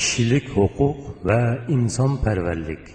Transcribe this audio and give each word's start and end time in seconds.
kişilik 0.00 0.46
hüquq 0.56 1.00
və 1.28 1.40
insanpərvərlik. 1.74 2.86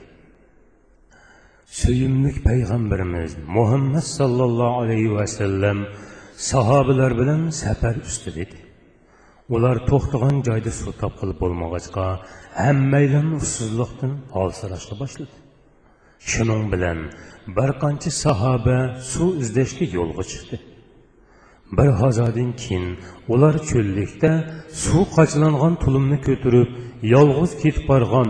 Söyümlük 1.79 2.39
Peyğəmbərimiz 2.45 3.35
Muhammed 3.57 4.05
sallallahu 4.07 4.79
aleyhi 4.85 5.11
və 5.13 5.27
səlləm 5.29 5.83
sahabilər 6.47 7.13
bilən 7.19 7.43
səfər 7.53 8.01
üstü 8.01 8.33
dedi. 8.39 8.57
Onlar 9.53 9.83
toxtuğan 9.85 10.41
cayda 10.47 10.73
su 10.73 10.95
tapqılıb 11.01 11.45
olmağacqa, 11.47 12.05
həmməylən 12.57 13.35
ruhsuzluqdan 13.35 14.15
halsıraşlı 14.33 14.99
başladı. 14.99 15.35
Şunun 16.31 16.71
bilən, 16.73 17.03
bir 17.57 17.75
qancı 17.83 18.09
sahabə 18.23 18.79
su 19.13 19.35
üzdəşli 19.43 19.93
yolğa 19.93 20.23
çıxdı. 20.31 20.59
Bir 21.71 21.87
hozadan 22.01 22.51
keyin 22.61 22.97
ular 23.33 23.55
cho'llikda 23.69 24.31
suv 24.83 25.03
qochlangan 25.15 25.73
tulumni 25.83 26.17
ko'tarib 26.27 26.69
yolg'iz 27.13 27.51
ketib 27.61 27.85
borgan 27.91 28.29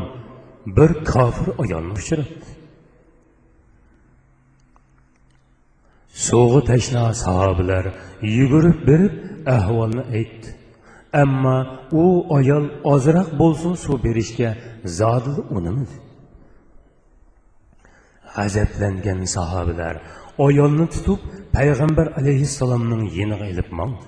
bir 0.77 0.91
kofir 1.11 1.47
ayolni 1.63 1.93
uchratdi. 2.01 2.47
Suvg'i 6.27 6.61
tashna 6.71 7.03
sahobalar 7.23 7.85
yugurib 8.37 8.79
berib 8.89 9.13
ahvolni 9.55 10.03
aytdi. 10.17 10.49
Ammo 11.23 11.57
u 12.03 12.05
ayol 12.37 12.65
ozroq 12.93 13.29
bo'lsin 13.41 13.73
suv 13.83 13.97
berishga 14.05 14.49
zodil 14.99 15.37
unimidi 15.57 15.97
g'azablangan 18.35 19.19
sahobalar 19.35 19.95
ayolni 20.47 20.85
tutib 20.95 21.19
payg'ambar 21.55 22.07
alayhissalomning 22.19 23.03
yeniga 23.17 23.45
ilib 23.53 23.69
mangdi 23.79 24.05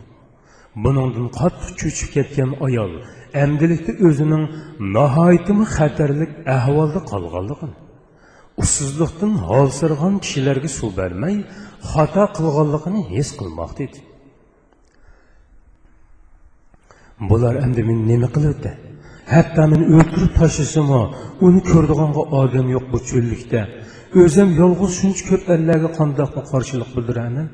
buningdan 0.83 1.27
qattiq 1.39 1.69
cho'chib 1.81 2.09
ketgan 2.15 2.51
ayol 2.67 2.91
amdilikda 3.43 3.91
o'zining 4.07 4.43
nihoyatimi 4.95 5.65
xatarlik 5.77 6.31
ahvolda 6.57 6.99
qolganligini 7.11 7.75
ussizlikdan 8.61 9.33
holsirg'an 9.49 10.15
kishilarga 10.23 10.69
suv 10.77 10.91
bermay 10.99 11.35
xato 11.91 12.23
qilganligini 12.37 13.01
his 13.13 13.29
qilmoqda 13.39 13.81
edi. 13.87 13.99
Bular 17.29 17.55
endi 17.65 17.81
men 17.89 17.99
nima 18.11 18.29
qilibdi 18.35 18.71
hatto 19.33 19.63
meni 19.71 19.85
o'ltirib 19.97 20.31
tashlasimi 20.39 21.01
uni 21.45 21.61
ko'rdig'anga 21.71 22.23
odam 22.41 22.67
yo'q 22.75 22.85
bu 22.91 22.97
cho'llikda 23.09 23.61
o'zim 24.21 24.49
yolg'iz 24.61 24.91
shuncha 24.99 25.23
ko'p 25.29 25.43
erlarga 25.55 25.89
qandoqmi 25.99 26.41
qarshilik 26.51 26.89
bildiraman. 26.95 27.47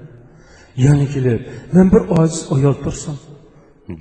Yana 0.85 1.05
kelib 1.13 1.41
men 1.73 1.87
bir 1.93 2.03
ojiz 2.19 2.41
ayol 2.55 2.75
tursam 2.83 3.17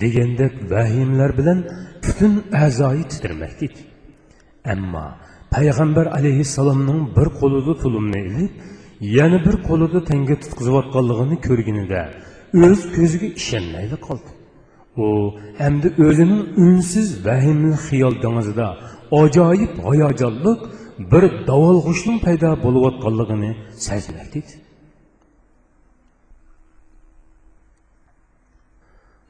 degandek 0.03 0.53
vahimlar 0.73 1.31
bilan 1.39 1.59
butun 2.05 2.33
a'zoyi 2.65 3.05
titirmakda 3.13 3.65
edi 3.69 3.81
ammo 4.73 5.07
payg'ambar 5.55 6.07
alayhissalomning 6.19 7.01
bir 7.17 7.29
qo'lida 7.41 7.73
tulumni 7.83 8.21
ilib 8.29 8.53
yana 9.19 9.39
bir 9.47 9.57
qo'lida 9.69 10.01
tanga 10.11 10.35
tutqizayotganligini 10.43 11.37
ko'rganida 11.47 12.03
o'z 12.67 12.81
ko'ziga 12.97 13.29
ishonmaydi 13.41 13.97
qoldi. 14.07 14.31
U 15.05 15.07
hamda 15.63 15.89
o'zining 16.07 16.43
unsiz 16.65 17.09
vahimli 17.27 17.75
xiyol 17.87 18.15
dengizida 18.25 18.69
ajoyib 19.23 19.73
hayajonliq 19.87 20.61
bir 21.11 21.25
davolg'ushning 21.51 22.19
paydo 22.27 22.51
bo'layotganligini 22.65 23.51
sezmakda 23.87 24.39
edi 24.43 24.55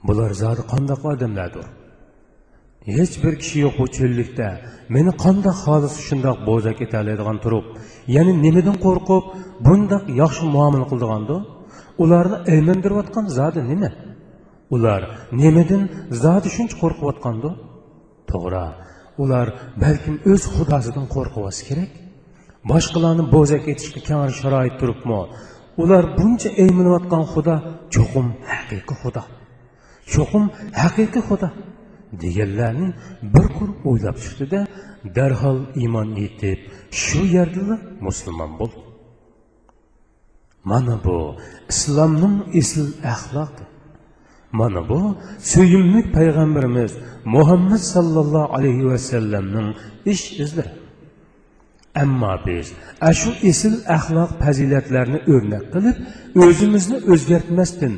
bular 0.08 0.30
zoti 0.42 0.62
qandoq 0.72 1.00
odamlardir. 1.12 1.66
Hech 2.96 3.14
bir 3.22 3.34
kishi 3.42 3.56
yo'q 3.64 3.74
bu 3.80 3.86
chellikda 3.96 4.48
meni 4.94 5.12
qandoq 5.24 5.56
xolis 5.64 5.94
shundoq 6.06 6.38
bo'zak 6.48 6.78
etaoladigan 6.86 7.38
turib 7.44 7.66
ya'ni 8.16 8.32
nimadan 8.44 8.76
qo'rqib 8.86 9.24
bundoq 9.66 10.04
yaxshi 10.22 10.44
muomala 10.54 10.86
qildigandi 10.90 11.36
ularni 12.02 12.36
aylantirayotgan 12.52 13.26
zoti 13.38 13.60
nima? 13.70 13.90
Ular 14.74 15.02
nimadan 15.42 15.82
zoti 16.24 16.48
shuncha 16.56 16.76
qo'rqayotgandi 16.82 17.50
to'g'ri 18.30 18.66
ular 19.22 19.46
balkim 19.82 20.16
o'z 20.32 20.42
xudosidan 20.54 21.06
qo'rqyapsi 21.14 21.62
kerak? 21.68 21.92
Boshqalarni 22.70 23.24
bo'zak 23.34 23.64
etishga 23.72 24.00
kar 24.08 24.28
sharoit 24.40 24.74
turibmi? 24.80 25.20
Ular 25.82 26.04
buncha 26.18 26.50
ayminayotgan 26.62 27.24
xudo 27.32 27.56
cho'qim 27.94 28.26
haqiqiy 28.52 28.96
xudo. 29.02 29.22
Cho'qim 30.12 30.44
haqiqiy 30.82 31.22
xudo. 31.28 31.48
Deganlarni 32.22 32.88
bir 33.34 33.46
kun 33.56 33.70
o'ylab 33.88 34.16
chiqdida 34.24 34.60
darhol 35.16 35.58
iymon 35.82 36.08
etib 36.26 36.58
shu 37.02 37.20
yerda 37.36 37.74
musulmon 38.06 38.52
bo'ldi. 38.60 38.80
Mana 40.70 40.94
bu 41.04 41.16
islomning 41.72 42.36
asl 42.60 42.86
axloqi. 43.14 43.64
Mana 44.52 44.88
bu 44.88 45.00
sevimli 45.38 46.00
payg'ambarimiz 46.16 46.92
muhammad 47.24 47.82
sallallohu 47.94 48.54
alayhi 48.56 48.86
vasallamning 48.92 49.68
ish 50.12 50.24
izlari 50.44 50.72
ammo 52.02 52.34
biz 52.46 52.66
shu 53.20 53.30
asl 53.50 53.74
axloq 53.96 54.30
fazilatlarni 54.42 55.18
o'rnak 55.34 55.64
qilib 55.74 55.96
o'zimizni 56.44 56.98
o'zgartmasdan 57.12 57.94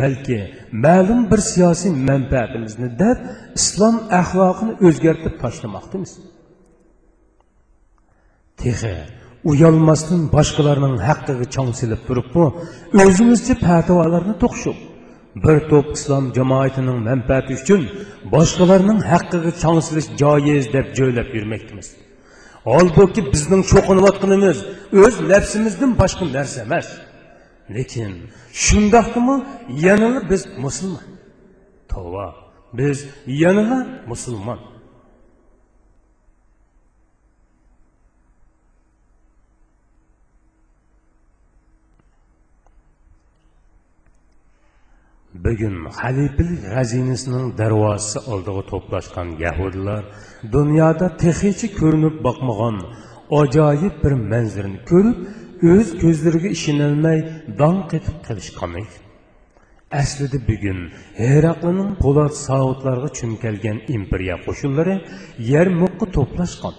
balki 0.00 0.38
ma'lum 0.84 1.20
bir 1.30 1.40
siyosiy 1.52 1.92
manfaatimizni 2.10 2.88
deb 3.02 3.18
islom 3.60 3.96
axloqini 4.20 4.72
o'zgartib 4.86 5.34
tashlamoqdamiz 5.42 6.12
tehi 8.62 8.96
uyalmasdan 9.50 10.22
boshqalarning 10.36 10.96
haqqiga 11.08 11.46
chong 11.54 11.70
silib 11.80 12.00
turibmi 12.08 12.46
o'zimizcha 13.04 13.54
fatvolarni 13.66 14.34
to'qishib 14.42 14.78
bir 15.36 15.58
to'p 15.70 15.86
islom 15.96 16.24
jamoatining 16.38 16.98
manfaati 17.08 17.52
uchun 17.60 17.82
boshqalarning 18.34 19.00
haqqiga 19.12 19.50
chong 19.62 19.78
silish 19.86 20.08
joiz 20.22 20.64
deb 20.76 20.86
jo'ylab 20.98 21.28
yurmoqdamiz 21.36 21.88
holbuki 22.70 23.20
bizning 23.32 23.62
cho'qinayotganimiz 23.70 24.58
o'z 25.04 25.14
nafsimizdan 25.32 25.92
boshqa 26.02 26.24
narsa 26.36 26.58
emas 26.66 26.88
lekin 27.76 28.12
shundoqdimi 28.64 29.36
yanala 29.86 30.20
biz 30.30 30.42
musulmon 30.64 31.06
tova 31.92 32.28
biz 32.78 32.98
yanala 33.42 33.78
musulmon 34.10 34.60
bugun 45.44 45.76
halifalik 46.00 46.60
g'azinasining 46.74 47.46
darvozasi 47.60 48.18
oldiga 48.32 48.62
to'plashgan 48.72 49.28
yahudlar 49.44 50.02
dunyoda 50.56 51.06
texichi 51.24 51.68
ko'rinib 51.80 52.16
boqmagan 52.26 52.76
ajoyib 53.40 53.94
bir 54.04 54.12
manzarani 54.32 54.80
ko'rib 54.90 55.18
o'z 55.72 55.88
ko'zlariga 56.02 56.50
ishonolmay 56.56 57.18
dong 57.60 57.78
qetib 57.92 58.16
qilishgan 58.26 58.72
edi. 58.82 58.96
Aslida 60.00 60.38
bugun 60.50 60.78
heraqlining 61.22 61.90
po'lat 62.02 62.34
saudlarga 62.46 63.08
cho'mkalgan 63.18 63.78
imperiya 63.96 64.36
qo'shinlari 64.46 64.96
yer 65.52 65.66
muqqa 65.82 66.06
to'plashgan. 66.16 66.76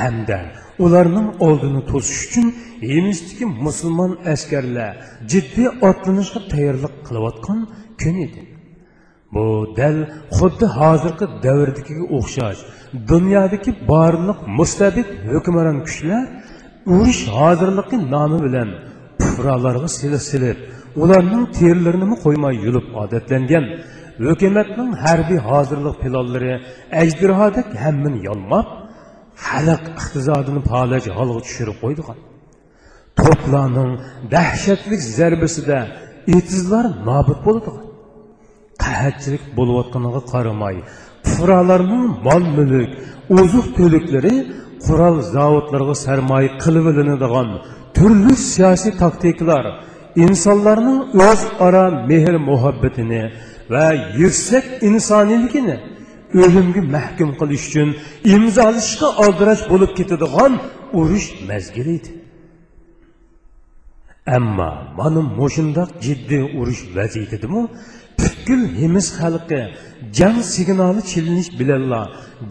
Hamda 0.00 0.38
ularning 0.84 1.28
oldini 1.46 1.82
to'sish 1.90 2.22
uchun 2.26 2.46
yemishdagi 2.92 3.44
musulmon 3.66 4.12
askarlar 4.32 4.92
jiddiy 5.32 5.68
otlanishga 5.88 6.40
tayyorlik 6.52 6.94
qilayotgan 7.06 7.60
kun 8.02 8.16
edi 8.26 8.42
bu 9.34 9.44
dal 9.78 9.96
xuddi 10.36 10.66
hozirgi 10.78 11.26
davrdagiga 11.44 12.04
o'xshash 12.18 12.60
dunyodagi 13.10 13.70
barliq 13.92 14.38
mustabid 14.58 15.08
hukmron 15.32 15.78
kuchlar 15.86 16.24
urush 16.94 17.22
hozirligi 17.38 17.96
nomi 18.14 18.38
bilan 18.46 18.68
puhrolarga 19.20 19.88
silib 19.98 20.22
silib 20.30 20.58
ularning 21.02 21.44
terlarini 21.58 22.16
qo'ymay 22.24 22.54
yulib 22.66 22.86
odatlangan. 23.02 23.64
Hukumatning 24.28 24.90
harbiy 25.04 25.40
hozirlik 25.48 25.96
pilonlari 26.02 26.52
ajdirodek 27.02 27.68
hammini 27.82 28.18
yolmab 28.28 28.66
xalq 29.46 29.84
iqtisodini 30.00 30.60
polash 30.70 31.06
holga 31.18 31.40
tushirib 31.46 31.76
qo'ydigan. 31.82 32.18
To'plarning 33.20 33.92
dahshatli 34.34 34.96
zarbasida 35.18 35.78
etizlar 36.36 36.84
nobud 37.08 37.38
bo'ladigan 37.46 37.85
qahatchilik 38.86 39.44
bo'layotganiga 39.58 40.20
qaramay 40.32 40.76
fuqarolarning 41.26 42.04
mol 42.26 42.42
mulk 42.56 42.92
oziq 43.40 43.66
to'liklari 43.78 44.34
qurol 44.86 45.16
zavodlarga 45.34 45.94
sarmoya 46.04 46.50
qilib 46.62 46.86
ilinadigan 46.92 47.48
turli 47.96 48.34
siyosiy 48.52 48.92
taktikalar 49.02 49.64
insonlarning 50.24 51.00
o'zaro 51.28 51.86
mehr 52.10 52.34
muhabbatini 52.48 53.22
va 53.72 53.86
yuksak 54.22 54.64
insoniyligini 54.88 55.76
o'limga 56.42 56.82
mahkum 56.96 57.30
qilish 57.40 57.64
uchun 57.68 57.88
imzolashga 58.34 59.08
oldirash 59.24 59.62
bo'lib 59.72 59.90
ketadigan 59.98 60.52
urush 61.00 61.28
mazgili 61.50 61.92
edi 61.98 62.10
ammo 64.36 64.70
mana 64.98 65.20
mushundoq 65.40 65.90
jiddiy 66.06 66.44
urush 66.60 66.82
vaziyatidimi 66.96 67.62
butkul 68.46 68.80
nemis 68.80 69.08
xalqi 69.18 69.60
jang 70.18 70.38
signali 70.54 71.02
chilinish 71.10 71.50
bilanla 71.58 72.00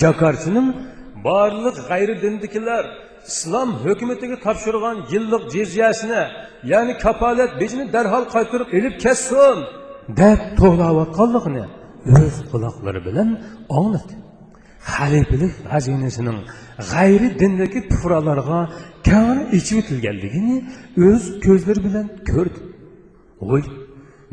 jakarchining 0.04 0.68
barliq 1.28 1.76
g'ayri 1.90 2.16
dindikilar 2.24 2.84
islom 3.32 3.70
hukumatiga 3.84 4.38
topshirgan 4.46 4.98
yillik 5.12 5.44
jizyasini 5.54 6.24
ya'ni 6.72 6.94
kapolat 7.06 7.52
bejini 7.62 7.86
darhol 7.96 8.24
qaytarib 8.36 8.70
ilib 8.78 8.96
kessin 9.04 9.58
deb 10.22 10.40
to'g'layotganligini 10.60 11.66
o'z 12.18 12.36
quloqlari 12.52 13.02
bilan 13.08 13.30
angladi 13.78 14.16
xalifalik 14.94 15.54
xazinasining 15.72 16.40
g'ayri 16.92 17.28
dindagi 17.42 17.80
pufralarga 17.92 18.60
kang 19.10 19.40
ichib 19.58 19.78
o'tilganligini 19.82 20.56
o'z 21.08 21.24
ko'zlari 21.46 21.82
bilan 21.88 22.06
ko'rdi 22.32 22.60
voy 23.50 23.64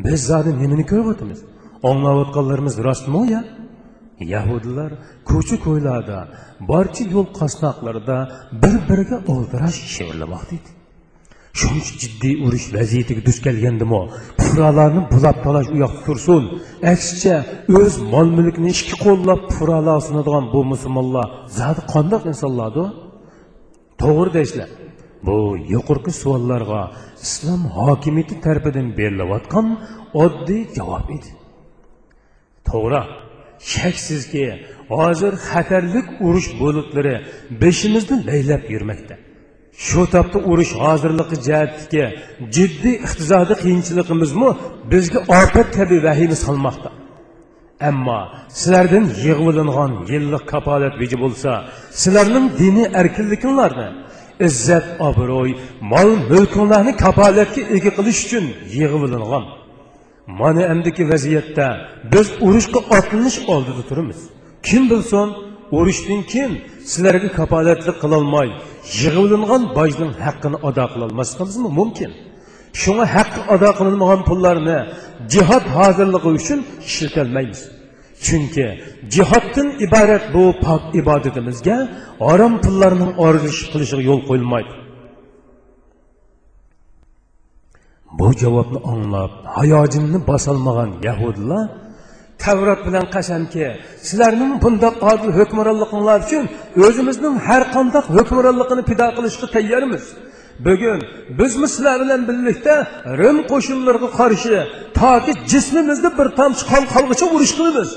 biz 0.04 0.20
zodi 0.30 0.50
nimani 0.62 0.84
ko'ryapmiz 0.92 1.40
anglayotganlarimiz 1.90 2.74
rostmi 2.86 3.22
ya 3.34 3.42
yahudilar 4.34 4.90
ko'cha 5.30 5.56
ko'ylarda 5.66 6.18
barcha 6.70 7.04
yo'l 7.14 7.28
qasnoqlarida 7.40 8.18
bir 8.62 8.74
biriga 8.88 9.18
oldirash 9.32 9.78
shivirlamoqda 9.94 10.52
edi. 10.58 10.70
Shuncha 11.60 11.92
jiddiy 12.02 12.34
urush 12.46 12.66
vaziyatiga 12.76 13.22
duch 13.28 13.38
kelgandimi? 13.46 14.02
Fuqarolarni 14.40 15.00
bulab 15.12 15.36
talash 15.44 15.68
u 15.74 15.76
yoqda 15.84 16.00
tursin 16.06 16.42
aksincha 16.92 17.36
o'z 17.80 17.94
mol 18.12 18.28
mulkini 18.38 18.68
ikki 18.76 18.96
qo'llab 19.04 19.40
fuqarolar 19.56 19.98
sunadigan 20.08 20.44
bu 20.54 20.60
musulmonlar 20.72 21.28
zodi 21.58 21.80
qandoq 21.94 22.22
insonlardi 22.32 22.84
to'g'ri 24.02 24.30
deysizlar 24.36 24.70
bu 25.26 25.36
yuqorqi 25.74 26.12
savollarga 26.22 26.80
islom 27.26 27.62
hokimiyati 27.78 28.34
tarafidan 28.44 28.88
berilayotgan 28.98 29.66
oddiy 30.24 30.62
javob 30.78 31.06
edi. 31.16 31.30
To'g'ri. 32.70 33.02
Shaksizki 33.72 34.46
hozir 34.94 35.32
xatarlik 35.48 36.06
urush 36.26 36.48
bulutlari 36.60 37.14
beshimizni 37.62 38.16
laylab 38.28 38.64
yurmoqda. 38.74 39.14
Shu 39.86 40.02
topda 40.14 40.38
urush 40.50 40.72
hozirligi 40.82 41.36
jihatdagi 41.46 42.04
jiddiy 42.56 42.96
iqtisodiy 43.06 43.56
qiyinchiligimizmi 43.62 44.50
bizga 44.92 45.20
ofat 45.38 45.68
kabi 45.76 45.96
vahima 46.06 46.36
solmoqda. 46.46 46.90
Ammo 47.90 48.20
sizlardan 48.58 49.06
yig'vilingan 49.24 49.92
yillik 50.12 50.44
kapolat 50.52 50.94
beji 51.02 51.16
bo'lsa 51.24 51.50
sizlarning 52.02 52.46
diniy 52.60 52.88
erkinliklarni 53.00 53.88
izzat 54.48 54.86
obro'y 55.08 55.50
mol 55.92 56.10
mulkinglarni 56.30 56.92
kapolatga 57.04 57.62
ega 57.76 57.90
qilish 57.98 58.20
uchun 58.26 58.44
yig'vilingan 58.78 59.44
mana 60.26 60.62
endiki 60.72 61.10
vaziyatda 61.12 61.66
biz 62.12 62.26
urushga 62.40 62.78
otlanish 62.78 63.38
oldida 63.52 63.82
turibmiz. 63.88 64.20
Kim 64.62 64.90
bilsin 64.90 65.28
urushdan 65.78 66.22
keyin 66.32 66.52
sizlarga 66.90 67.28
kapolatlik 67.38 67.96
qilolmay 68.02 68.48
yig'ivlingan 69.00 69.62
bojning 69.78 70.12
haqqini 70.24 70.58
ado 70.68 70.84
qilolmasligimiz 70.92 71.56
mumkin. 71.78 72.10
Shunga 72.82 73.06
haqqi 73.16 73.40
ado 73.54 73.70
qilinmagan 73.78 74.20
pullarni 74.28 74.78
jihod 75.32 75.64
hozirligi 75.76 76.28
uchun 76.38 76.58
ishlatolmaymiz 76.88 77.60
chunki 78.26 78.66
jihoddan 79.14 79.68
iborat 79.86 80.24
bu 80.34 80.44
pok 80.64 80.82
ibodatimizga 81.00 81.76
orom 82.30 82.54
pullarning 82.64 83.12
orilish 83.26 83.60
qilishiga 83.72 84.02
yo'l 84.10 84.20
qo'yilmaydi. 84.28 84.72
Bu 88.18 88.28
javobni 88.42 88.78
anglab 88.92 89.32
hayojimni 89.56 90.18
bosolmagan 90.30 90.90
yahudlar 91.08 91.64
tavrat 92.44 92.80
bilan 92.86 93.06
qasamki 93.14 93.66
sizlarning 94.08 94.52
bundoq 94.64 94.94
odil 95.10 95.30
hukmronliginglar 95.38 96.18
uchun 96.26 96.44
o'zimizning 96.86 97.34
har 97.48 97.62
qanday 97.74 98.02
hukmronligini 98.16 98.82
pido 98.90 99.06
qilishga 99.16 99.46
tayyormiz. 99.56 100.04
Bugun 100.66 101.00
bizmi 101.40 101.66
sizlar 101.74 101.96
bilan 102.02 102.20
birlikda 102.28 102.74
rim 103.20 103.38
qo'shinlariga 103.50 104.08
qarshi 104.20 104.56
toki 105.00 105.32
jismimizni 105.52 106.10
bir 106.18 106.28
tomchi 106.38 106.62
qon 106.70 106.84
qolg'icha 106.94 107.26
urush 107.34 107.54
qilamiz. 107.58 107.90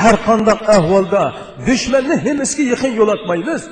Har 0.00 0.16
qanday 0.28 0.58
ahvolda 0.76 1.22
dushmanni 1.68 2.16
himizga 2.26 2.64
yaqin 2.72 2.92
yo'latmaymiz 3.00 3.62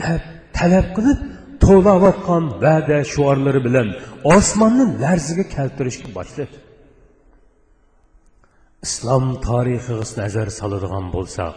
deb 0.00 0.20
talab 0.56 0.86
qilib 0.96 1.18
to'layotgan 1.64 2.44
va'da 2.64 2.98
shuorlari 3.12 3.60
bilan 3.66 3.88
osmonni 4.36 4.84
larziga 5.02 5.44
keltirishga 5.56 6.08
boshladi. 6.18 6.56
Islom 8.86 9.24
tarixiga 9.48 10.06
nazar 10.20 10.48
soladigan 10.60 11.06
bo'lsak 11.16 11.54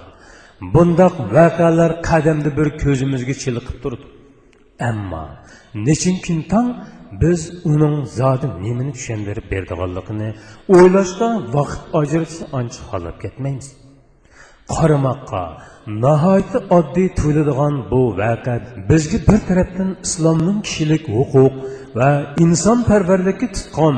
bundoq 0.74 1.16
voqealar 1.36 1.92
qadamda 2.10 2.50
bir 2.58 2.68
ko'zimizga 2.84 3.36
chiliqib 3.44 3.78
turdi. 3.84 4.06
Ammo 4.90 5.26
nechin 5.88 6.40
tong 6.52 6.70
biz 7.22 7.42
uning 7.72 7.96
zodi 8.20 8.48
nimani 8.66 8.92
tushundirib 8.98 9.46
berdiganligini 9.54 10.30
o'ylashdan 10.76 11.34
vaqt 11.56 11.82
ajratishni 12.00 12.46
ancha 12.60 12.82
xohlab 12.90 13.18
ketmaymiz. 13.24 13.68
Qaramoqqa 14.74 15.44
nihoyatda 16.04 16.60
oddiy 16.78 17.08
tuyuladigan 17.20 17.76
bu 17.92 18.02
vaqa 18.22 18.56
bizga 18.90 19.20
bir 19.30 19.40
tarafdan 19.50 19.90
islomning 20.06 20.60
kishilik 20.68 21.04
huquq 21.16 21.54
va 22.00 22.12
insonparvarlikka 22.46 23.48
tutqon 23.56 23.96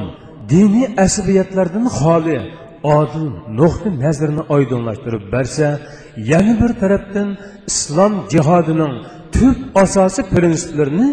diniy 0.52 0.88
asabiyatlardan 1.06 1.86
xoli 2.00 2.40
odil 2.98 3.28
nuqti 3.60 3.90
nazrini 4.04 4.44
oydinlashtirib 4.56 5.24
bersa 5.36 5.68
yana 6.32 6.54
bir 6.62 6.72
tarafdan 6.82 7.30
islom 7.72 8.14
jihodining 8.34 8.94
tub 9.36 9.58
asosiy 9.84 10.26
prinsiplarini 10.34 11.08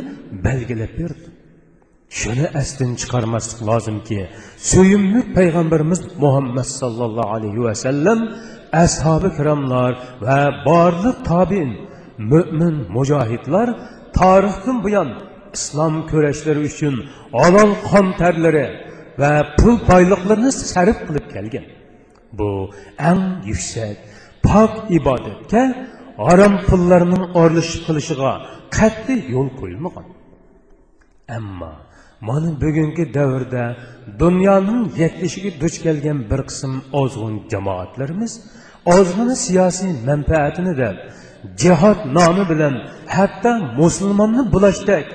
belgilab 0.47 0.93
berdi. 1.01 1.27
Shuni 2.19 2.47
asdan 2.61 2.91
chiqarmaslik 3.01 3.61
lozimki 3.69 4.21
suyimli 4.71 5.21
payg'ambarimiz 5.37 6.01
muhammad 6.25 6.69
sallallohu 6.81 7.31
alayhi 7.37 7.61
vasallam 7.69 8.19
ashobi 8.83 9.29
kiromlar 9.37 9.93
va 10.25 10.39
borliq 10.69 11.17
tobin 11.31 11.71
mo'min 12.31 12.77
mujohidlar 12.97 13.69
tarixdan 14.19 14.77
buyon 14.85 15.09
islom 15.57 15.95
kurashlari 16.11 16.61
uchun 16.71 16.95
olol 17.45 17.71
qon 17.89 18.07
tarlari 18.21 18.67
va 19.21 19.33
pul 19.59 19.75
boyliqlarini 19.91 20.51
sarf 20.73 20.99
qilib 21.07 21.27
kelgan. 21.35 21.67
Bu 22.39 22.51
eng 23.11 23.25
yuksak 23.51 23.97
pok 24.47 24.73
ibodatga 24.99 25.63
harom 26.27 26.55
pullarning 26.67 27.25
orlashib 27.43 27.81
qilishiga 27.87 28.33
qat'iy 28.77 29.21
yo'l 29.35 29.49
qo'yilmagan. 29.61 30.07
Ammo 31.37 31.73
mana 32.29 32.51
bugungi 32.63 33.05
davrda 33.17 33.65
dunyoning 34.23 34.83
yetlishiga 35.03 35.51
duch 35.63 35.77
kelgan 35.85 36.19
bir 36.31 36.41
qism 36.51 36.73
ozg'un 37.01 37.35
jamoatlarimiz 37.53 38.33
ozg'ini 38.87 39.37
siyosiy 39.45 39.93
manfaatini 40.09 40.73
deb 40.83 40.97
jihod 41.63 41.99
nomi 42.17 42.45
bilan 42.53 42.75
hatto 43.17 43.53
musulmonni 43.81 44.43
bulashdak 44.55 45.07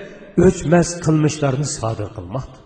o'chmas 0.45 0.87
qilmishlarni 1.05 1.67
sodir 1.77 2.09
qilmoqda. 2.17 2.57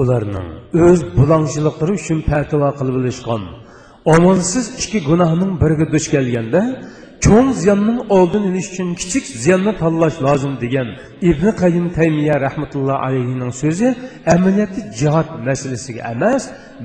Ularning 0.00 0.48
o'z 0.86 1.00
bulonchiliklari 1.18 1.92
uchun 2.00 2.18
fatvo 2.30 2.68
qilib 2.78 2.96
ilishgan 3.00 3.42
omonsiz 4.14 4.66
ikki 4.82 4.98
gunohning 5.10 5.52
biriga 5.62 5.86
duch 5.94 6.06
kelganda 6.14 6.60
cho'ng 7.24 7.50
ziyonning 7.62 7.98
oldini 8.16 8.46
olish 8.50 8.68
uchun 8.72 8.88
kichik 9.00 9.24
ziyonni 9.42 9.72
tanlash 9.82 10.16
lozim 10.26 10.54
degan 10.64 10.88
ibn 11.30 11.46
qayim 11.62 11.86
taymiya 11.98 12.36
rahmatulloh 12.46 12.96
alayhining 13.06 13.52
so'zi 13.62 13.88
amaliyotda 14.34 14.80
jihod 15.00 15.28
masalasiga 15.48 16.02
emas 16.14 16.42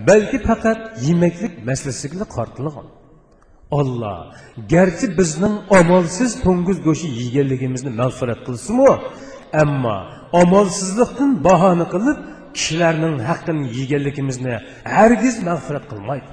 balki 0.08 0.38
faqat 0.48 0.80
yemaklik 1.08 1.54
masalasiga 1.70 2.26
qartilgan. 2.36 2.88
Olloh 3.80 4.20
garchi 4.74 5.08
bizning 5.20 5.56
omolsiz 5.80 6.32
to'ng'iz 6.46 6.78
go'shti 6.88 7.08
yeganligimizni 7.24 7.92
mag'firat 8.02 8.40
qilsinmi? 8.48 8.94
Ammo 9.64 9.98
omolsizlikdan 10.42 11.32
bahona 11.48 11.86
qilib 11.94 12.18
kishilarning 12.56 13.16
haqqini 13.30 13.64
yeganligimizni 13.80 14.56
hargiz 14.96 15.36
mag'firat 15.50 15.86
qilmaydi. 15.92 16.30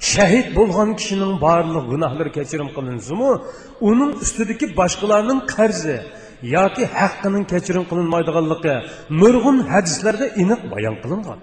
şehit 0.00 0.56
bulgan 0.56 0.96
kişinin 0.96 1.40
barlık 1.40 1.90
günahları 1.90 2.32
keçirim 2.32 2.74
kılınsı 2.74 3.14
mı? 3.14 3.42
Onun 3.80 4.12
üstüdeki 4.12 4.76
başkalarının 4.76 5.46
karzi, 5.46 6.00
ya 6.42 6.72
ki 6.72 6.86
hakkının 6.86 7.44
keçirim 7.44 7.88
kılınmaydıgallıkı, 7.88 8.82
nurgun 9.10 9.58
hadislerde 9.58 10.32
inik 10.36 10.70
bayan 10.70 11.02
kılıngan. 11.02 11.38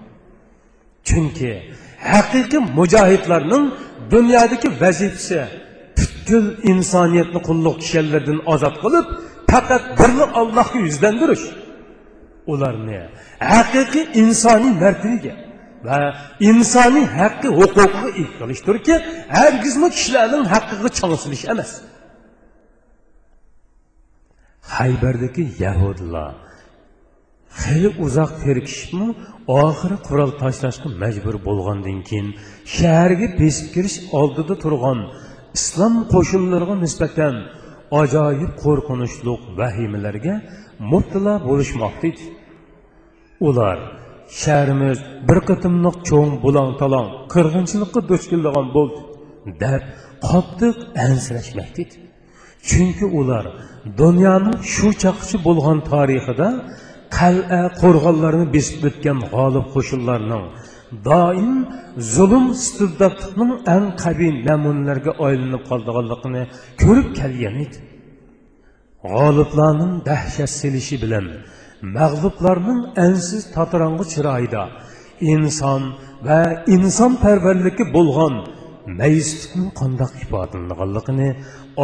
Çünkü 1.03 1.57
hakiki 2.03 2.59
mücahitlerinin 2.77 3.73
dünyadaki 4.11 4.81
vazifesi, 4.81 5.45
bütün 5.97 6.57
insaniyetli 6.63 7.41
kulluk 7.41 7.81
kişilerden 7.81 8.39
azat 8.45 8.81
kılıp, 8.81 9.05
fakat 9.49 9.99
birlik 9.99 10.29
Allah'ı 10.33 10.77
yüzlendiriş. 10.77 11.39
Ular 12.47 12.87
ne? 12.87 13.09
Hakiki 13.39 14.07
insani 14.13 14.79
mertebeye. 14.79 15.46
Va 15.85 15.99
insoniy 16.49 17.05
haqqi 17.19 17.49
huquqiga 17.59 18.09
ega 18.21 18.33
qilishdirki 18.39 18.95
hargizmi 19.37 19.87
kishilarning 19.95 20.45
haqqiga 20.53 20.89
chang'isilish 20.97 21.45
emas. 21.53 21.71
Haybardagi 24.75 25.43
yahudlar 25.63 26.33
xeyli 27.61 27.89
uzoq 28.05 28.31
terkishibmi 28.43 29.07
oxiri 29.63 29.97
qurol 30.07 30.31
tashlashga 30.41 30.89
majbur 31.03 31.35
bo'lgandan 31.47 31.99
keyin 32.07 32.27
shaharga 32.75 33.27
besib 33.41 33.67
kirish 33.75 33.97
oldida 34.19 34.55
turgan 34.63 34.99
islom 35.57 35.93
qo'shinlariga 36.13 36.75
nisbatan 36.85 37.35
ajoyib 38.01 38.51
qo'rqinchli 38.63 39.33
vahimalarga 39.59 40.35
mubtalo 40.91 41.33
bo'lishmoqda 41.47 42.05
edi. 42.11 42.25
Ular 43.47 43.77
shahrimiz 44.43 44.97
bir 45.27 45.39
qitimliq 45.49 45.95
cho'ng 46.09 46.31
bulang 46.43 46.71
talong 46.81 47.07
qirg'inchilikqa 47.33 47.99
duch 48.09 48.25
keladigan 48.31 48.67
bo'ldi 48.77 48.99
deb 49.63 49.81
qattiq 50.29 50.75
ansirashmoqda 51.05 51.79
edi 51.85 51.95
chunki 52.69 53.05
ular 53.19 53.45
dunyoning 54.01 54.57
shu 54.73 54.87
chaqchi 55.03 55.35
bo'lgan 55.47 55.79
tarixida 55.91 56.47
qal'a 57.17 57.61
qo'rg'onlarni 57.81 58.45
besib 58.55 58.81
o'tgan 58.89 59.17
g'olib 59.33 59.65
qo'shinlarning 59.75 60.45
doim 61.09 61.51
zulm 62.15 62.45
istibdodlikning 62.57 63.51
eng 63.75 63.85
qabiy 64.03 64.31
namunalarga 64.49 65.11
aylanib 65.27 65.63
qoldiganligini 65.69 66.43
ko'rib 66.83 67.09
kelgan 67.19 67.55
edi. 67.65 67.77
G'oliblarning 69.13 69.93
dahshat 70.09 70.51
selishi 70.61 70.95
bilan 71.03 71.25
mag'lublarning 71.97 72.81
ansiz 73.05 73.43
tatirang'i 73.55 74.05
chiroyida. 74.13 74.63
Inson 75.33 75.81
va 76.27 76.39
insonparvarlikka 76.75 77.85
bo'lgan 77.97 78.33
mayislikning 78.99 79.69
qandoq 79.79 80.11
ifodalanganligini 80.23 81.29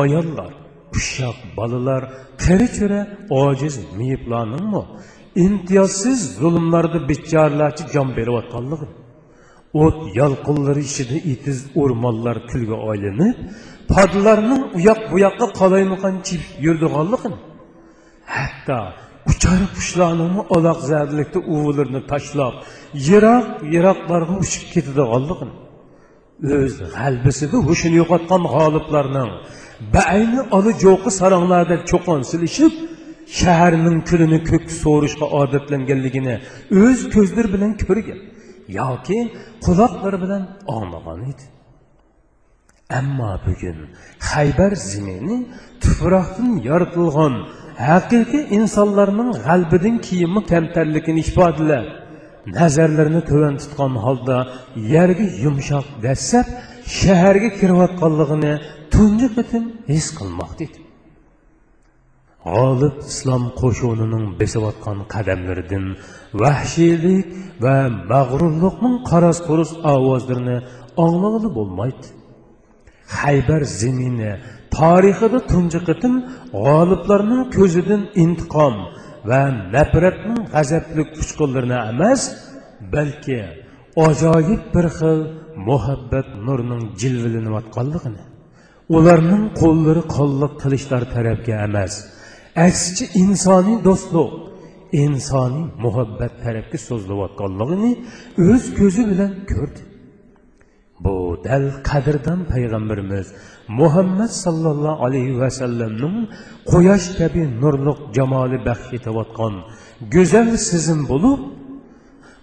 ayollar 0.01 0.51
ushoq 0.97 1.37
bolalar 1.57 2.01
qari 2.43 2.67
cho'ra 2.77 3.01
ojiz 3.43 3.75
miyiblarningmi 3.99 4.83
imtiyozsiz 5.45 6.19
zulmlarda 6.39 6.99
bechoralarcha 7.09 7.83
jon 7.93 8.09
berayotganligi. 8.17 8.87
O't 9.83 9.99
yolqinlari 10.19 10.81
ichida 10.89 11.17
itiz 11.33 11.59
o'rmonlar 11.81 12.37
kulga 12.51 12.77
aylanib 12.91 13.37
podlarning 13.93 14.63
u 14.75 14.79
yoq 14.89 15.01
bu 15.11 15.17
yoqqa 15.25 15.47
qolaymaqan 15.59 16.15
chip 16.27 16.43
yurdiganligini 16.65 17.39
hatto 18.35 18.79
uchar 19.53 19.67
qushlarning 19.77 20.35
aloq 20.55 20.79
zarlikda 20.91 21.39
uvilarni 21.55 22.01
tashlab 22.11 22.53
yiroq 23.07 23.45
yiroqlarga 23.73 24.35
uchib 24.43 24.63
ketadiganligini 24.73 25.53
o'z 26.63 26.73
g'albisida 26.95 27.57
hushini 27.67 27.95
yo'qotgan 28.01 28.43
g'oliblarning 28.55 29.31
bayni 29.95 30.41
oli 30.57 30.71
jo'qi 30.85 31.09
saronglarda 31.19 31.75
cho'qon 31.91 32.21
silishib 32.31 32.73
shaharning 33.39 33.97
kulini 34.09 34.39
ko'k 34.51 34.65
so'rishga 34.83 35.25
odatlanganligini 35.41 36.35
o'z 36.83 36.99
ko'zlari 37.15 37.49
bilan 37.55 37.71
ko'rgan 37.83 38.19
yoki 38.79 39.19
quloqlari 39.65 40.17
bilan 40.23 40.43
anglagan 40.75 41.21
edi. 41.31 41.45
Ammo 42.99 43.31
bugun 43.45 43.77
haybar 44.31 44.71
zimini 44.91 45.37
tuproqdan 45.83 46.49
yoritilgan 46.69 47.33
haqiqiy 47.89 48.43
insonlarning 48.57 49.31
g'albidan 49.45 49.95
kiyimi 50.07 50.41
kamtarligini 50.51 51.21
ifodalab 51.25 51.85
nazarlarini 52.57 53.21
tuvan 53.29 53.55
tutgan 53.61 53.93
holda 54.05 54.37
yerga 54.93 55.25
yumshoq 55.43 55.85
dassab 56.05 56.45
shaharga 56.99 57.49
kirayotganligini 57.59 58.53
tunji 58.93 59.27
qitim 59.37 59.63
his 59.93 60.07
qilmoqda 60.17 60.63
edi. 60.67 60.79
G'olib 62.47 62.95
islom 63.11 63.43
qo'shunining 63.61 64.25
besayotgan 64.41 64.99
qadamlaridan 65.13 65.85
vahshiylik 66.41 67.25
va 67.63 67.77
mag'rurlikning 68.11 68.95
qaras 69.09 69.37
qurus 69.47 69.71
ovozlarini 69.93 70.57
anglag'ili 71.05 71.49
bo'lmaydi. 71.57 72.07
Haybar 73.19 73.61
zemini 73.81 74.31
tarixida 74.77 75.39
tunji 75.51 75.79
qitim 75.89 76.13
g'oliblarning 76.65 77.43
ko'zidan 77.55 78.01
intiqom 78.23 78.75
va 79.29 79.41
nafratning 79.75 80.39
g'azabli 80.53 81.01
uchqunlarini 81.21 81.77
emas 81.91 82.21
balki 82.93 83.39
ajoyib 84.07 84.61
bir 84.75 84.85
xil 84.97 85.19
muhabbat 85.69 86.27
nurining 86.47 86.83
jilvilanayotganligini 87.01 88.23
ularning 88.97 89.43
qo'llari 89.61 90.03
qolliq 90.15 90.53
qilishlar 90.63 91.03
tarafga 91.15 91.55
emas 91.67 91.93
aksicha 92.67 93.05
insoniy 93.23 93.77
do'stlik 93.87 94.31
insoniy 95.03 95.65
muhabbat 95.85 96.33
tarafga 96.43 96.77
so'zlayotganligini 96.89 97.91
o'z 98.49 98.63
ko'zi 98.79 99.03
bilan 99.11 99.33
ko'rdi. 99.51 99.81
Bu 101.03 101.15
dal 101.47 101.65
qadrdon 101.89 102.39
payg'ambarimiz 102.51 103.27
Muhammed 103.67 104.27
sallallahu 104.27 105.05
aleyhi 105.05 105.41
ve 105.41 105.49
sellem'nin 105.49 106.29
koyaş 106.65 107.17
gibi 107.17 107.61
nurluk 107.61 108.13
cemali 108.13 108.65
bahşetevatkan 108.65 109.53
güzel 110.01 110.57
sizin 110.57 111.09
bulup, 111.09 111.39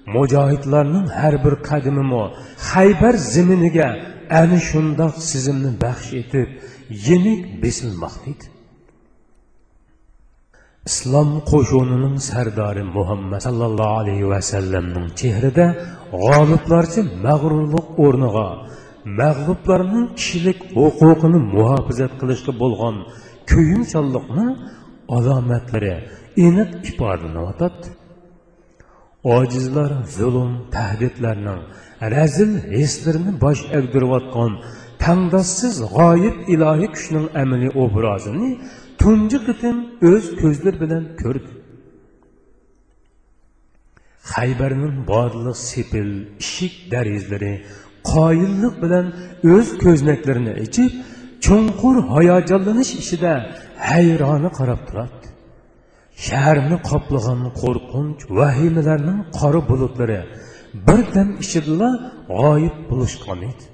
mücahitlerinin 0.06 1.06
her 1.08 1.44
bir 1.44 1.62
kadimimi 1.62 2.30
Hayber 2.58 3.14
ziminige 3.14 3.88
yani 4.30 4.60
şundak 4.60 5.14
sizinle 5.14 5.80
bahşetip 5.80 6.62
yenik 6.90 7.62
besilmaktaydı. 7.62 8.44
İslam 10.86 11.40
qoşununun 11.50 12.16
sərdarı 12.16 12.84
Muhammed 12.84 13.40
sallallahu 13.40 13.98
aleyhi 14.02 14.30
ve 14.30 14.42
sellem'nin 14.42 15.08
çehride 15.20 15.66
qaliblarca 16.10 17.02
məğrurluq 17.24 17.86
ornuğa, 17.96 18.66
mag'lublarning 19.18 20.06
kishilik 20.18 20.58
huquqini 20.76 21.38
muhofizat 21.54 22.12
qilishga 22.20 22.52
bo'lgan 22.62 22.96
kuyunchanlikning 23.50 24.50
alomatlari 25.16 25.94
aniq 26.46 26.70
ifodalanyotadi 26.90 27.88
ojizlar 29.36 29.90
zulm 30.16 30.50
tahdidlarning 30.76 31.60
razil 32.14 32.52
hislarini 32.80 33.32
bosh 33.44 33.62
egdirayotgan 33.78 34.52
tangdossiz 35.04 35.76
g'oyib 35.96 36.36
ilohiy 36.54 36.90
kuchning 36.96 37.26
amaliy 37.42 37.70
obrazini 37.84 38.48
tunji 39.00 39.38
qitim 39.48 39.76
o'z 40.10 40.24
ko'zlar 40.40 40.74
bilan 40.82 41.04
ko'rdi. 41.22 41.50
Haybarning 44.34 44.96
borliq 45.12 45.58
sepil 45.70 46.10
ishik 46.44 46.74
darizlari 46.92 47.52
qoyillik 48.12 48.74
bilan 48.82 49.06
o'z 49.54 49.68
ko'znaklarini 49.82 50.54
ichib 50.66 50.92
chunqur 51.44 51.96
hayajonlanish 52.14 52.92
ichida 53.02 53.32
hayroni 53.88 54.50
qarab 54.58 54.80
turadi. 54.88 55.26
Shaharni 56.26 56.76
qoplagan 56.90 57.40
qo'rqinch 57.60 58.20
vahimalarning 58.38 59.20
qora 59.38 59.60
bulutlari 59.70 60.20
birdam 60.86 61.28
ichidala 61.44 61.90
g'oyib 62.40 62.76
bo'lishgan 62.90 63.40
edi. 63.50 63.64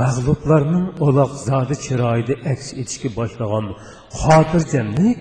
Mag'lublarning 0.00 0.86
uloq 1.06 1.32
zodi 1.48 1.74
chiroyida 1.84 2.34
aks 2.52 2.66
etishga 2.80 3.08
boshlagan 3.18 3.66
xotirjamlik 4.20 5.18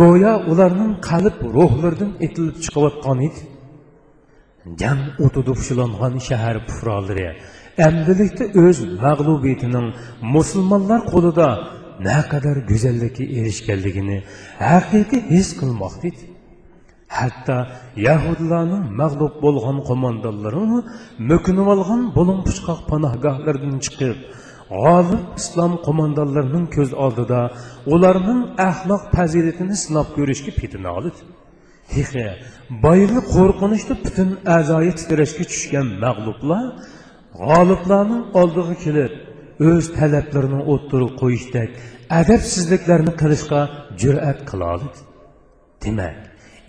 go'yo 0.00 0.32
ularning 0.50 0.92
qalb 1.08 1.36
ruhlaridan 1.56 2.12
etilib 2.26 2.56
chiqayotgan 2.64 3.18
edi. 3.28 3.40
Jam 4.80 4.98
o'tida 5.24 5.52
pushilangan 5.58 6.14
shahar 6.28 6.56
pufrolari 6.68 7.26
amdilikda 7.86 8.44
o'z 8.64 8.78
mag'lubiyatining 9.04 9.86
musulmonlar 10.34 11.00
qo'lida 11.12 11.48
naqadar 12.08 12.56
go'zallikka 12.70 13.24
erishganligini 13.38 14.18
haqiqiy 14.70 15.22
his 15.34 15.48
qilmoqda. 15.60 16.06
Edi 16.10 16.24
hatto 17.18 17.56
yahudlarning 18.06 18.84
mag'lub 19.00 19.34
bo'lgan 19.44 19.78
qo'mondonlari 19.88 20.62
mukinib 21.30 21.68
olgan 21.74 22.02
bo'lin 22.16 22.38
puchqoq 22.46 22.80
panohgohlardan 22.90 23.76
chiqib 23.84 24.16
g'olib 24.82 25.22
islom 25.40 25.72
qo'mondonlarining 25.86 26.66
ko'z 26.76 26.90
oldida 27.04 27.40
ularning 27.94 28.40
axloq 28.70 29.02
fazilatini 29.16 29.76
sinab 29.84 30.08
ko'rishga 30.16 30.52
petina 30.60 30.90
Hixe, 31.96 32.36
bayırlı 32.70 33.24
korkunuşlu 33.24 33.96
bütün 34.04 34.34
əzayı 34.56 34.92
titreşki 34.98 35.44
çüşkən 35.52 35.88
məqlublar, 36.02 36.64
qaliblarının 37.40 38.24
aldığı 38.40 38.74
kilir, 38.82 39.10
öz 39.70 39.86
tələblərinin 39.96 40.66
otdurub 40.74 41.14
qoyuşdək, 41.22 41.70
ədəbsizliklərini 42.20 43.14
qılışqa 43.20 43.60
cürət 44.02 44.44
qılalıdır. 44.50 45.00
Demək, 45.84 46.16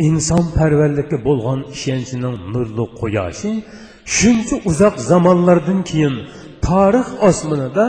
insan 0.10 0.54
pərvərlikə 0.56 1.20
bolğan 1.26 1.66
işençinin 1.76 2.38
nurlu 2.54 2.86
qoyaşı, 3.02 3.52
şünçü 4.06 4.62
uzaq 4.70 5.00
zamanlardan 5.12 5.84
kiyin 5.90 6.16
tarix 6.62 7.10
osmanıda 7.30 7.88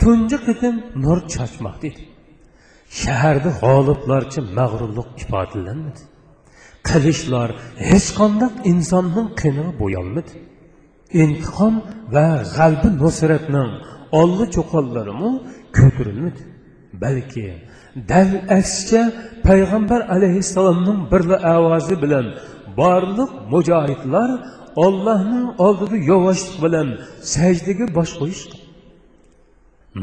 tuncu 0.00 0.38
qitim 0.46 0.76
nur 1.04 1.26
çaçmaqdı. 1.34 1.92
Şəhərdə 3.02 3.52
qaliblarçı 3.60 4.40
məğrurluq 4.56 5.10
ifadələnmədi. 5.24 6.09
Qilishlar 6.88 7.48
hech 7.90 8.08
qanday 8.18 8.50
insonning 8.72 9.28
qiniga 9.40 9.72
bo'yolmadi 9.82 10.32
intiqom 11.22 11.74
va 12.14 12.26
g'albi 12.56 12.88
nusratning 13.02 13.70
olli 14.20 14.44
cho'qonlarimi 14.54 15.30
ko'tarilmadi. 15.78 16.40
Balki 17.02 17.46
dal 18.10 18.30
aksicha 18.58 19.02
payg'ambar 19.46 20.00
alayhissalomning 20.14 21.00
birla 21.12 21.36
ovozi 21.58 21.96
bilan 22.04 22.26
borliq 22.80 23.30
mujohidlar 23.52 24.30
ollohning 24.84 25.46
oldida 25.66 25.96
yovvoshlik 26.10 26.56
bilan 26.64 26.88
sajdaga 27.34 27.86
bosh 27.96 28.12
qo'yishdi. 28.20 28.56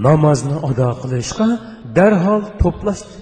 Namozni 0.07 0.57
ado 0.69 0.89
qilishga 1.01 1.47
darhol 1.97 2.41
to'plashdi. 2.61 3.15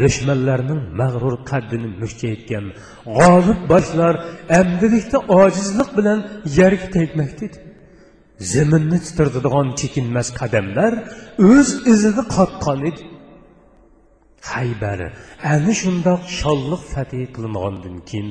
Dushmanlarning 0.00 0.82
mag'rur 1.00 1.36
qaddini 1.50 1.88
mushchaytgan 2.02 2.64
g'olib 3.18 3.60
boshlar 3.72 4.14
amdilikda 4.60 5.18
ojizlik 5.40 5.90
bilan 5.98 6.18
yerga 6.58 6.88
tegmakda 6.96 7.42
edi 7.48 7.58
zaminni 8.52 8.98
titiradigan 9.06 9.66
chekinmas 9.80 10.28
qadamlar 10.40 10.92
o'z 11.50 11.68
izini 11.92 12.22
qotgan 12.36 12.80
edi. 12.90 13.02
Haybar 14.52 15.00
ana 15.54 15.72
shundoq 15.80 16.22
sholliq 16.40 16.82
fatih 16.94 17.22
qilingandan 17.36 17.96
keyin 18.08 18.28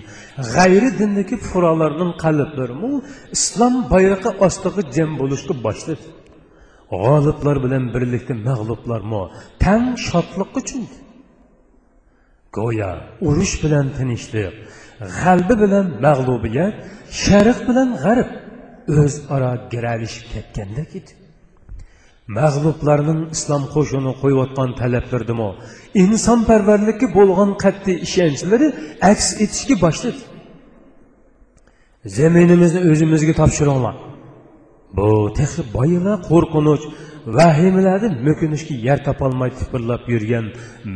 g'ayri 0.56 0.90
dindagi 1.00 1.36
fuqarolarning 1.44 2.12
qalblarimi 2.24 2.92
islom 3.38 3.76
bayrog'i 3.94 4.32
ostiga 4.48 4.82
jam 4.96 5.12
bo'lishga 5.22 5.54
boshladi. 5.66 6.06
G'oliblar 7.04 7.58
bilan 7.66 7.84
birlikda 7.96 8.34
mag'lublarmi 8.50 9.22
tang 9.64 9.86
shodliqqa 10.08 10.62
cho'mdi 10.70 11.05
go'yo 12.58 12.92
urush 13.28 13.56
bilan 13.64 13.86
tinchlik 13.98 14.54
g'albi 15.20 15.56
bilan 15.64 15.86
mag'lubiyat 16.06 16.74
sharq 17.24 17.60
bilan 17.70 17.90
g'arb 18.04 18.30
o'zaro 19.02 19.52
giralishib 19.74 20.26
ketgandek 20.34 20.92
edi 21.00 21.12
mag'lublarning 22.38 23.22
islom 23.36 23.64
qo'shini 23.76 24.12
qo'yayotgan 24.22 24.70
talablardimi 24.82 25.50
insonparvarlikka 26.04 27.08
bo'lgan 27.18 27.52
qat'iy 27.64 27.98
ishonchlari 28.08 28.68
aks 29.12 29.28
etishga 29.44 29.76
boshladi. 29.86 30.22
Zaminimizni 32.18 32.82
o'zimizga 32.92 33.34
topshiringlar. 33.42 33.96
Bu 34.98 35.08
texi 35.38 35.62
boyila 35.76 36.14
qo'rqinch 36.30 36.84
vahimalarni 37.38 38.10
mo'kinishga 38.28 38.76
yer 38.88 39.00
topolmay 39.08 39.52
tipirlab 39.60 40.04
yurgan 40.14 40.46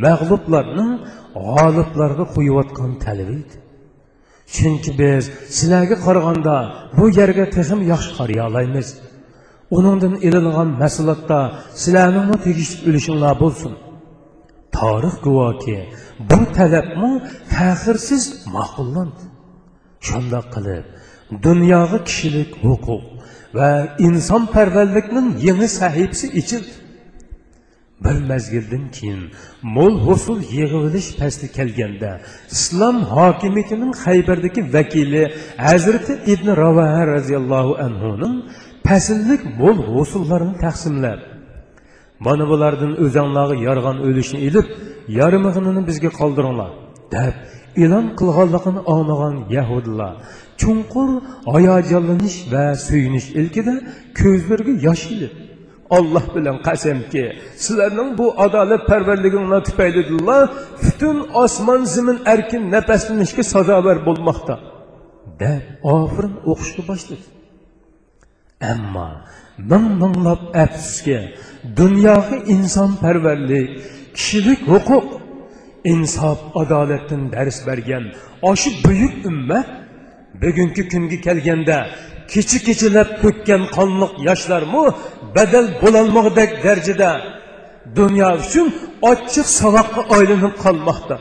mag'lublarning 0.03 0.91
g'oliblarga 1.47 2.25
qo'yayotgan 2.35 2.91
talabi 3.05 3.35
edi 3.43 3.55
chunki 4.55 4.91
biz 5.01 5.23
sizlarga 5.57 5.95
qaraganda 6.05 6.55
bu 6.97 7.05
yerga 7.19 7.45
texim 7.55 7.79
yaxshi 7.91 8.11
qaraya 8.19 8.43
olamiz 8.49 8.87
uningdan 9.77 10.15
ilingan 10.27 10.69
mahsulotda 10.81 11.39
sizlarning 11.81 12.27
tegishli 12.45 12.77
ulushinglar 12.89 13.33
bo'lsin. 13.43 13.73
Tarix 14.77 15.15
guvohki 15.25 15.77
bu 16.29 16.39
talabmi 16.57 17.11
ta'xirsiz 17.55 18.23
ma'qullandi 18.55 19.23
shundoq 20.07 20.45
qilib 20.55 20.85
dunyoga 21.45 21.99
kishilik 22.07 22.49
huquq 22.63 23.03
va 23.57 23.69
insonparvarlikning 24.07 25.27
yangi 25.47 25.67
sahifasi 25.79 26.27
ichildi 26.41 26.73
bir 28.03 28.17
mezgildan 28.31 28.85
keyin 28.97 29.21
mo'l 29.75 29.95
husul 30.07 30.39
yig'ilish 30.57 31.09
pasti 31.19 31.45
kelganda 31.57 32.11
islom 32.55 32.97
hokimiyatining 33.15 33.93
haybardagi 34.05 34.61
vakili 34.75 35.23
hazrati 35.67 36.13
ibn 36.33 36.47
ravaha 36.63 37.01
roziyallohu 37.15 37.73
anhuning 37.85 38.35
pasillik 38.87 39.41
mo'l 39.61 39.77
husullarini 39.95 40.55
taqsimlab 40.65 41.19
mana 42.25 42.43
bulardan 42.51 42.91
o'zanglarga 43.05 43.55
yorg'an 43.67 43.97
o'lishni 44.07 44.39
ilib 44.47 44.67
yarmig'inini 45.19 45.81
bizga 45.89 46.09
qoldiringlar 46.19 46.71
deb 47.15 47.33
e'lon 47.83 48.05
qilganligini 48.19 48.81
anglagan 48.93 49.35
yahudilar 49.57 50.13
chunqur 50.61 51.09
hayajonlanish 51.53 52.37
va 52.53 52.65
suyunish 52.87 53.27
ilkida 53.39 53.75
ko'zlariga 54.19 54.73
yosh 54.87 55.05
ilib 55.13 55.33
olloh 55.97 56.25
bilan 56.35 56.57
qasamki 56.67 57.23
sizlarning 57.63 58.09
bu 58.19 58.27
adolatparvarliginglar 58.45 59.61
tufaylidillah 59.69 60.41
butun 60.83 61.17
osmon 61.43 61.81
zimin 61.93 62.17
erkin 62.33 62.63
nafaslanishga 62.75 63.43
sazobar 63.53 63.97
bo'lmoqda 64.07 64.55
deb 65.41 65.63
ofirin 65.95 66.35
o'qishga 66.51 66.81
boshladi 66.89 67.25
ammo 68.71 69.07
ming 69.71 69.87
minglab 70.01 70.41
afsuski 70.63 71.17
dunyoga 71.79 72.37
insonparvarlik 72.55 73.69
kishilik 74.17 74.61
huquq 74.73 75.07
insof 75.93 76.39
adolatdan 76.61 77.21
dars 77.33 77.57
bergan 77.67 78.03
oshu 78.51 78.69
buyuk 78.85 79.15
ummat 79.29 79.67
bugungi 80.41 80.83
kunga 80.91 81.17
kelganda 81.25 81.77
kecha 82.31 82.59
kechalab 82.67 83.09
to'kkan 83.21 83.61
qonliq 83.77 84.13
yoshlarmi 84.27 84.83
badal 85.35 85.67
bo'lolmoqdek 85.81 86.51
darajada 86.65 87.11
dunyo 87.97 88.29
uchun 88.43 88.67
ochiq 89.11 89.47
saboqqa 89.59 90.01
aylanib 90.15 90.53
qolmoqda 90.63 91.15